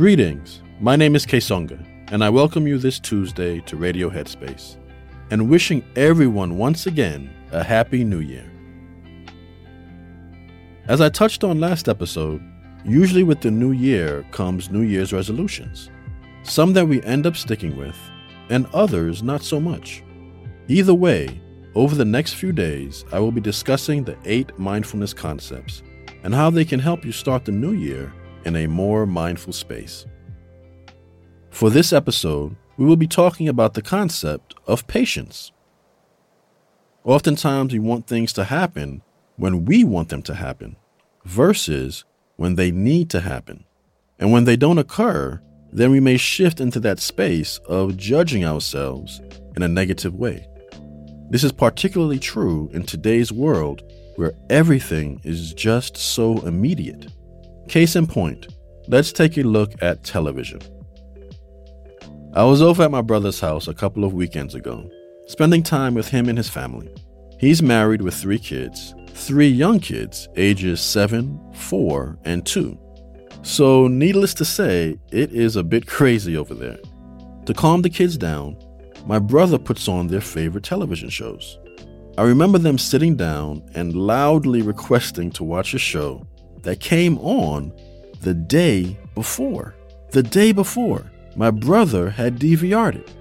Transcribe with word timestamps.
Greetings. 0.00 0.62
My 0.80 0.96
name 0.96 1.14
is 1.14 1.26
Kessonga, 1.26 1.78
and 2.10 2.24
I 2.24 2.30
welcome 2.30 2.66
you 2.66 2.78
this 2.78 2.98
Tuesday 2.98 3.60
to 3.66 3.76
Radio 3.76 4.08
Headspace, 4.08 4.78
and 5.30 5.50
wishing 5.50 5.84
everyone 5.94 6.56
once 6.56 6.86
again 6.86 7.28
a 7.52 7.62
happy 7.62 8.02
new 8.02 8.20
year. 8.20 8.50
As 10.88 11.02
I 11.02 11.10
touched 11.10 11.44
on 11.44 11.60
last 11.60 11.86
episode, 11.86 12.42
usually 12.82 13.24
with 13.24 13.42
the 13.42 13.50
new 13.50 13.72
year 13.72 14.24
comes 14.30 14.70
New 14.70 14.80
Year's 14.80 15.12
resolutions, 15.12 15.90
some 16.44 16.72
that 16.72 16.88
we 16.88 17.02
end 17.02 17.26
up 17.26 17.36
sticking 17.36 17.76
with, 17.76 17.98
and 18.48 18.66
others 18.72 19.22
not 19.22 19.42
so 19.42 19.60
much. 19.60 20.02
Either 20.68 20.94
way, 20.94 21.42
over 21.74 21.94
the 21.94 22.06
next 22.06 22.36
few 22.36 22.52
days, 22.52 23.04
I 23.12 23.20
will 23.20 23.32
be 23.32 23.42
discussing 23.42 24.04
the 24.04 24.16
eight 24.24 24.58
mindfulness 24.58 25.12
concepts 25.12 25.82
and 26.22 26.34
how 26.34 26.48
they 26.48 26.64
can 26.64 26.80
help 26.80 27.04
you 27.04 27.12
start 27.12 27.44
the 27.44 27.52
new 27.52 27.72
year 27.72 28.10
in 28.44 28.56
a 28.56 28.66
more 28.66 29.06
mindful 29.06 29.52
space. 29.52 30.06
For 31.50 31.70
this 31.70 31.92
episode, 31.92 32.56
we 32.76 32.86
will 32.86 32.96
be 32.96 33.06
talking 33.06 33.48
about 33.48 33.74
the 33.74 33.82
concept 33.82 34.54
of 34.66 34.86
patience. 34.86 35.52
Oftentimes, 37.04 37.72
we 37.72 37.78
want 37.78 38.06
things 38.06 38.32
to 38.34 38.44
happen 38.44 39.02
when 39.36 39.64
we 39.64 39.84
want 39.84 40.10
them 40.10 40.22
to 40.22 40.34
happen 40.34 40.76
versus 41.24 42.04
when 42.36 42.54
they 42.54 42.70
need 42.70 43.10
to 43.10 43.20
happen. 43.20 43.64
And 44.18 44.32
when 44.32 44.44
they 44.44 44.56
don't 44.56 44.78
occur, 44.78 45.40
then 45.72 45.90
we 45.90 46.00
may 46.00 46.16
shift 46.16 46.60
into 46.60 46.80
that 46.80 47.00
space 47.00 47.58
of 47.66 47.96
judging 47.96 48.44
ourselves 48.44 49.20
in 49.56 49.62
a 49.62 49.68
negative 49.68 50.14
way. 50.14 50.46
This 51.30 51.44
is 51.44 51.52
particularly 51.52 52.18
true 52.18 52.70
in 52.72 52.84
today's 52.84 53.32
world 53.32 53.82
where 54.16 54.32
everything 54.50 55.20
is 55.24 55.54
just 55.54 55.96
so 55.96 56.40
immediate. 56.46 57.06
Case 57.68 57.96
in 57.96 58.06
point, 58.06 58.48
let's 58.88 59.12
take 59.12 59.38
a 59.38 59.42
look 59.42 59.80
at 59.82 60.02
television. 60.02 60.60
I 62.32 62.44
was 62.44 62.62
over 62.62 62.84
at 62.84 62.90
my 62.90 63.02
brother's 63.02 63.40
house 63.40 63.68
a 63.68 63.74
couple 63.74 64.04
of 64.04 64.12
weekends 64.12 64.54
ago, 64.54 64.88
spending 65.26 65.62
time 65.62 65.94
with 65.94 66.08
him 66.08 66.28
and 66.28 66.38
his 66.38 66.48
family. 66.48 66.88
He's 67.38 67.62
married 67.62 68.02
with 68.02 68.14
three 68.14 68.38
kids, 68.38 68.94
three 69.08 69.48
young 69.48 69.80
kids, 69.80 70.28
ages 70.36 70.80
7, 70.80 71.40
4, 71.54 72.18
and 72.24 72.44
2. 72.44 72.78
So, 73.42 73.88
needless 73.88 74.34
to 74.34 74.44
say, 74.44 74.98
it 75.10 75.32
is 75.32 75.56
a 75.56 75.64
bit 75.64 75.86
crazy 75.86 76.36
over 76.36 76.54
there. 76.54 76.78
To 77.46 77.54
calm 77.54 77.82
the 77.82 77.90
kids 77.90 78.16
down, 78.16 78.56
my 79.06 79.18
brother 79.18 79.58
puts 79.58 79.88
on 79.88 80.06
their 80.06 80.20
favorite 80.20 80.64
television 80.64 81.08
shows. 81.08 81.58
I 82.18 82.22
remember 82.22 82.58
them 82.58 82.76
sitting 82.76 83.16
down 83.16 83.62
and 83.74 83.94
loudly 83.94 84.62
requesting 84.62 85.30
to 85.32 85.44
watch 85.44 85.72
a 85.72 85.78
show 85.78 86.26
that 86.62 86.80
came 86.80 87.18
on 87.18 87.72
the 88.20 88.34
day 88.34 88.98
before. 89.14 89.74
The 90.10 90.22
day 90.22 90.52
before, 90.52 91.10
my 91.36 91.50
brother 91.50 92.10
had 92.10 92.38
DVR'd 92.38 92.96
it. 92.96 93.12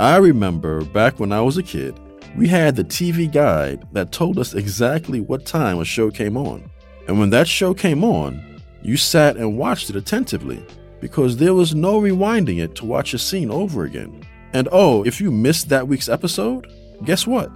I 0.00 0.16
remember 0.16 0.84
back 0.84 1.20
when 1.20 1.32
I 1.32 1.40
was 1.40 1.56
a 1.56 1.62
kid, 1.62 1.98
we 2.36 2.48
had 2.48 2.74
the 2.74 2.84
TV 2.84 3.30
guide 3.30 3.86
that 3.92 4.10
told 4.10 4.38
us 4.38 4.54
exactly 4.54 5.20
what 5.20 5.46
time 5.46 5.78
a 5.78 5.84
show 5.84 6.10
came 6.10 6.36
on. 6.36 6.70
And 7.06 7.18
when 7.18 7.30
that 7.30 7.46
show 7.46 7.74
came 7.74 8.02
on, 8.02 8.60
you 8.82 8.96
sat 8.96 9.36
and 9.36 9.58
watched 9.58 9.90
it 9.90 9.96
attentively 9.96 10.64
because 11.00 11.36
there 11.36 11.54
was 11.54 11.74
no 11.74 12.00
rewinding 12.00 12.62
it 12.62 12.74
to 12.76 12.86
watch 12.86 13.14
a 13.14 13.18
scene 13.18 13.50
over 13.50 13.84
again. 13.84 14.22
And 14.52 14.68
oh, 14.72 15.04
if 15.04 15.20
you 15.20 15.30
missed 15.30 15.68
that 15.68 15.88
week's 15.88 16.08
episode, 16.08 16.72
guess 17.04 17.26
what? 17.26 17.50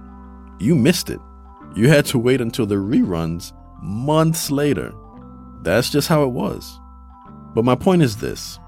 You 0.59 0.75
missed 0.75 1.09
it. 1.09 1.19
You 1.75 1.89
had 1.89 2.05
to 2.07 2.19
wait 2.19 2.41
until 2.41 2.65
the 2.65 2.75
reruns 2.75 3.53
months 3.81 4.49
later. 4.49 4.93
That's 5.63 5.89
just 5.89 6.07
how 6.07 6.23
it 6.23 6.31
was. 6.31 6.79
But 7.53 7.65
my 7.65 7.75
point 7.75 8.01
is 8.01 8.17
this 8.17 8.59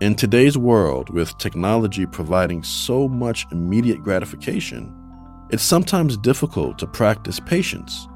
in 0.00 0.14
today's 0.14 0.56
world, 0.56 1.10
with 1.10 1.36
technology 1.38 2.06
providing 2.06 2.62
so 2.62 3.08
much 3.08 3.46
immediate 3.50 4.02
gratification, 4.02 4.94
it's 5.50 5.62
sometimes 5.62 6.16
difficult 6.16 6.78
to 6.78 6.86
practice 6.86 7.40
patience. 7.40 8.06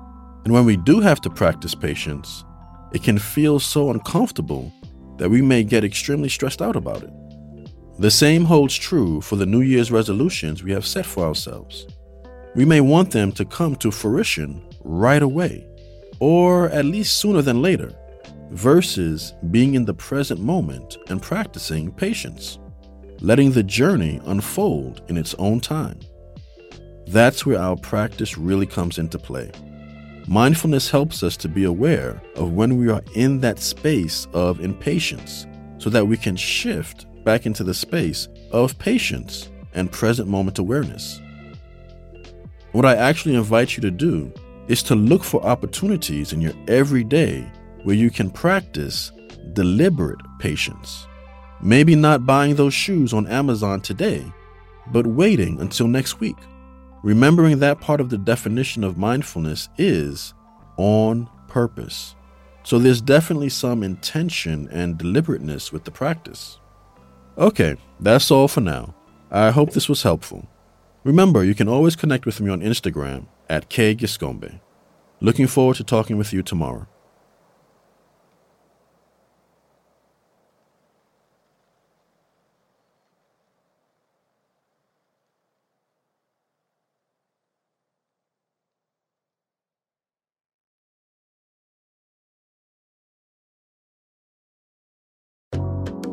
And 0.45 0.53
when 0.53 0.65
we 0.65 0.77
do 0.77 1.01
have 1.01 1.21
to 1.23 1.31
practice 1.31 1.75
patience, 1.75 2.45
it 2.93 3.03
can 3.03 3.19
feel 3.19 3.59
so 3.59 3.91
uncomfortable 3.91 4.73
that 5.19 5.31
we 5.31 5.43
may 5.43 5.65
get 5.65 5.83
extremely 5.83 6.29
stressed 6.29 6.63
out 6.63 6.77
about 6.77 7.03
it. 7.03 7.11
The 7.99 8.11
same 8.11 8.45
holds 8.45 8.77
true 8.77 9.21
for 9.21 9.37
the 9.37 9.47
New 9.47 9.61
Year's 9.61 9.91
resolutions 9.91 10.63
we 10.63 10.73
have 10.73 10.87
set 10.87 11.05
for 11.05 11.27
ourselves. 11.27 11.87
We 12.55 12.65
may 12.65 12.81
want 12.81 13.11
them 13.11 13.33
to 13.33 13.45
come 13.45 13.77
to 13.77 13.91
fruition 13.91 14.63
right 14.85 15.23
away, 15.23 15.67
or 16.21 16.69
at 16.71 16.85
least 16.85 17.19
sooner 17.19 17.43
than 17.43 17.61
later, 17.63 17.93
versus 18.53 19.33
being 19.51 19.75
in 19.75 19.85
the 19.85 19.95
present 19.95 20.41
moment 20.41 20.99
and 21.09 21.23
practicing 21.23 21.91
patience, 21.91 22.59
letting 23.21 23.51
the 23.51 23.63
journey 23.63 24.21
unfold 24.27 25.03
in 25.09 25.17
its 25.17 25.35
own 25.35 25.59
time. 25.59 25.99
That's 27.07 27.47
where 27.47 27.59
our 27.59 27.77
practice 27.77 28.37
really 28.37 28.67
comes 28.67 28.99
into 28.99 29.19
play. 29.19 29.51
Mindfulness 30.29 30.91
helps 30.91 31.23
us 31.23 31.37
to 31.39 31.49
be 31.49 31.65
aware 31.65 32.23
of 32.37 32.53
when 32.53 32.77
we 32.77 32.91
are 32.91 33.03
in 33.15 33.41
that 33.41 33.59
space 33.59 34.29
of 34.35 34.61
impatience 34.61 35.47
so 35.79 35.91
that 35.91 36.07
we 36.07 36.17
can 36.17 36.37
shift 36.37 37.07
back 37.25 37.47
into 37.47 37.65
the 37.65 37.75
space 37.75 38.29
of 38.53 38.79
patience 38.79 39.49
and 39.75 39.91
present 39.91 40.29
moment 40.29 40.59
awareness. 40.59 41.21
What 42.73 42.85
I 42.85 42.97
actually 42.97 43.35
invite 43.35 43.77
you 43.77 43.81
to 43.81 43.91
do 43.91 44.33
is 44.69 44.83
to 44.85 44.95
look 44.95 45.25
for 45.25 45.45
opportunities 45.45 46.33
in 46.33 46.41
your 46.41 46.55
everyday 46.69 47.51
where 47.85 47.97
you 47.97 48.11
can 48.11 48.31
practice 48.31 49.13
deliberate 49.53 50.21
patience. 50.39 51.07
Maybe 51.61 51.95
not 51.95 52.27
buying 52.27 52.55
those 52.57 52.75
shoes 52.75 53.13
on 53.13 53.27
Amazon 53.27 53.81
today, 53.81 54.25
but 54.89 55.07
waiting 55.07 55.61
until 55.61 55.87
next 55.89 56.21
week. 56.21 56.37
remembering 57.03 57.59
that 57.59 57.81
part 57.81 58.01
of 58.01 58.11
the 58.11 58.19
definition 58.19 58.85
of 58.85 58.97
mindfulness 58.97 59.69
is 59.77 60.35
on 60.77 61.29
purpose. 61.49 62.15
So 62.65 62.79
there's 62.79 63.01
definitely 63.01 63.49
some 63.49 63.83
intention 63.83 64.69
and 64.71 64.97
deliberateness 64.97 65.73
with 65.73 65.85
the 65.85 65.91
practice. 65.91 66.61
Okay, 67.37 67.77
that's 67.99 68.31
all 68.31 68.47
for 68.47 68.61
now. 68.61 68.95
I 69.31 69.51
hope 69.51 69.73
this 69.73 69.89
was 69.89 70.03
helpful. 70.03 70.47
Remember, 71.03 71.43
you 71.43 71.55
can 71.55 71.69
always 71.69 71.97
connect 71.97 72.27
with 72.27 72.41
me 72.41 72.51
on 72.51 72.61
Instagram 72.61 73.27
at 73.49 73.69
kgiscombe. 73.69 74.61
Looking 75.21 75.47
forward 75.49 75.77
to 75.77 75.85
talking 75.85 76.19
with 76.19 76.33
you 76.33 76.43
tomorrow. 76.43 76.87